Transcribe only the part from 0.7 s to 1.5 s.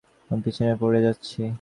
পড়ে যাচ্ছি!